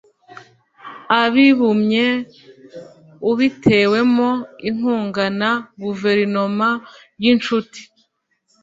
[1.21, 2.05] abibumye
[3.29, 4.29] ubitewemo
[4.67, 5.51] inkunga na
[5.83, 6.67] guverinoma
[7.21, 7.81] y'inshuti